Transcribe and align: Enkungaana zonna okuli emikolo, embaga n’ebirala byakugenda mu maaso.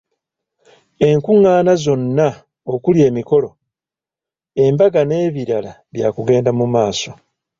Enkungaana 1.09 1.73
zonna 1.83 2.27
okuli 2.73 2.99
emikolo, 3.09 3.49
embaga 4.63 5.01
n’ebirala 5.05 5.71
byakugenda 5.93 6.51
mu 6.59 6.65
maaso. 6.73 7.11